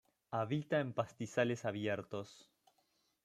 Habita 0.31 0.79
en 0.79 0.93
pastizales 0.93 1.63
abiertos. 1.63 2.49